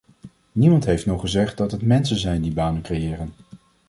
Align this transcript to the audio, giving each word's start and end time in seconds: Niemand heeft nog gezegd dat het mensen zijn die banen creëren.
Niemand 0.51 0.85
heeft 0.85 1.05
nog 1.05 1.21
gezegd 1.21 1.57
dat 1.57 1.71
het 1.71 1.81
mensen 1.81 2.19
zijn 2.19 2.41
die 2.41 2.53
banen 2.53 2.81
creëren. 2.81 3.33